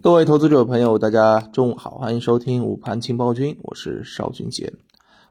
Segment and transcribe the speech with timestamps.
[0.00, 4.74] 各位投资者朋友，大家中午好，欢迎收听午盘情报君，我是邵俊杰。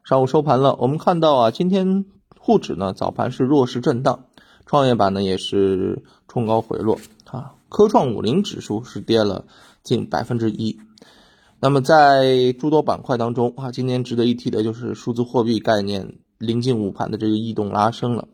[0.03, 2.03] 上午收盘了，我们看到啊，今天
[2.37, 4.25] 沪指呢早盘是弱势震荡，
[4.65, 6.99] 创业板呢也是冲高回落
[7.31, 9.45] 啊，科创五零指数是跌了
[9.83, 10.77] 近百分之一。
[11.61, 18.27] 那么在诸多板块当中啊，今天值得一提的就是数字货币概念临近午盘的这个异动拉升了。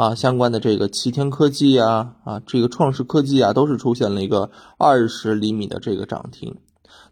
[0.00, 6.56] 啊，相关的这个齐天科技啊，啊，这个创世科技啊，都是出现了一个二十厘米的这个涨停。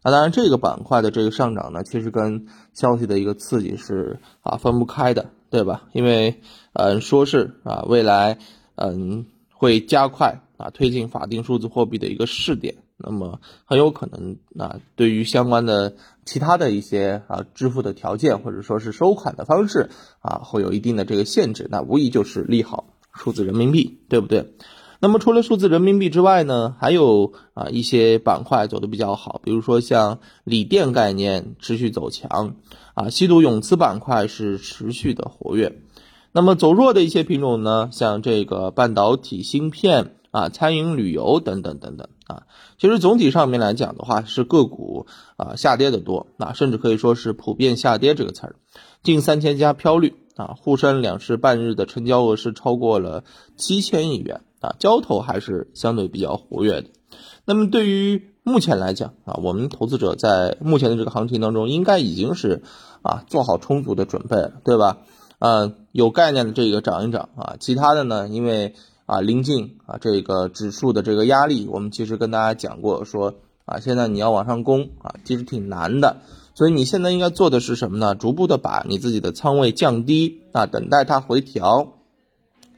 [0.02, 5.82] 那当然，这个板块的这个上涨呢，其实跟消息的一个刺激是啊分不开的，对吧？
[5.92, 6.40] 因为
[6.72, 8.38] 嗯，说是啊，未来
[8.76, 12.74] 嗯会加快啊推进法定数字货币的一个试点。
[13.00, 15.94] 那么很有可能啊，对于相关的
[16.24, 19.88] 其他的一些啊支付的条件或者说是收款的方式
[20.20, 21.68] 啊，会有一定的这个限制。
[21.70, 24.52] 那无疑就是利好数字人民币，对不对？
[24.98, 32.56] 那么除了数字人民币之外呢，还有啊一些板块走的比较好，比如说像锂电概念持续走强
[32.94, 35.80] 啊，稀土永磁板块是持续的活跃。
[36.32, 40.16] 那么走弱的一些品种呢，像这个半导体芯片。
[40.38, 42.46] 啊，餐饮、旅游等等等等啊，
[42.78, 48.54] 其实总体上面来讲的话，是个股啊下跌的多，那甚至可以说是普遍下跌这个词儿。
[49.02, 53.24] 近三千家飘绿啊，沪深两市半日的成交额是超过了
[53.56, 56.90] 七千亿元啊，交投还是相对比较活跃的。
[57.44, 62.62] 那么对于目前来讲啊，我们投资者在目前的这个行情当中，应该已经是
[63.02, 64.98] 啊做好充足的准备了，对吧？
[65.40, 68.76] 嗯，有概念的这个涨一涨啊，其他的呢，因为。
[69.08, 76.18] 啊，临近啊，这个指数的这个压力，我们其实跟大家讲过，说啊，现在你要往上攻啊，其实挺难的。
[76.54, 78.14] 所以你现在应该做的是什么呢？
[78.14, 81.94] 逐步的把你自己的仓位降低啊，等待它回调，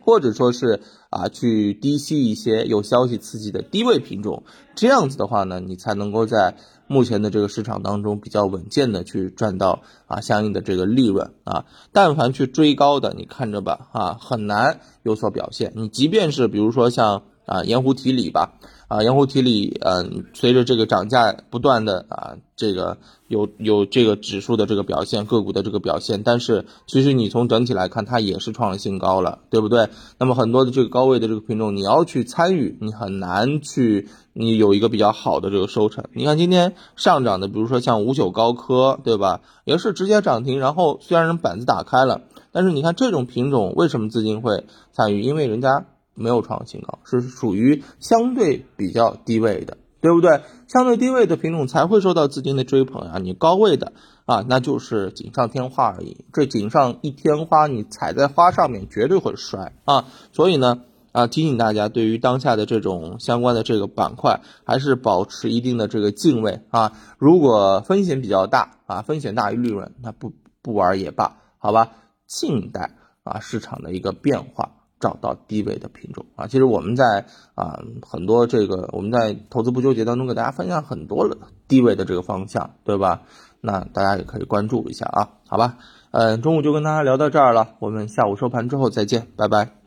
[0.01, 4.43] 或者说是啊，去低吸一些有消息刺激的低位品种。
[4.75, 6.57] 这样子的话呢，你才能够在。
[6.93, 15.73] 目前的这个市场当中，比较稳健的去赚到啊相应的这个利润啊，但凡去追高的，你看着吧啊，很难有所表现。
[15.77, 18.53] 你即便是比如说像啊盐湖提锂吧。
[18.91, 29.91] 啊，盐湖提锂，嗯，随着这个涨价不断的啊，这个有有这个指数的这个表现，个股的这个表现，但是其实你从整体来看，它也是创了新高了，对不对？
[30.19, 36.07] 那么很多的这个高位的这个品种，你要去参与，你很难去，你有一个比较好的这个收成。
[36.13, 39.41] 你看今天上涨的，比如说像五九高科，对吧？
[39.65, 45.23] 也是直接涨停，然后虽然人板子打开了，但是你看这种品种为什么资金会参与？
[45.23, 45.87] 因为人家。
[46.21, 50.43] 没有创新高，是属于相对比较低位的，对不对？
[50.69, 53.19] 相对低位的品种才会受到资金的追捧啊！
[53.19, 53.93] 你高位的
[54.25, 56.25] 啊，那就是锦上添花而已。
[56.33, 60.05] 这锦上一添花，你踩在花上面绝对会摔啊！
[60.33, 66.93] 所以呢，啊，提醒大家，对于当下的这种相关的这个板块，还是保持一定的这个敬畏啊。
[67.19, 70.33] 如果风险比较大啊，风险大于利润，那不
[70.63, 71.91] 不玩也罢，好吧？
[72.29, 74.77] 静待啊市场的一个变化。
[75.01, 83.23] 找到低位的品种啊，其实我们在啊很多这个我们在投资不纠结当中给大家分享很多了低位的这个方向，对吧？
[83.63, 85.79] 那大家也可以关注一下啊，好吧？
[86.13, 89.80] 嗯，中午就跟大家聊到这儿了，我们下午收盘之后再见，拜拜。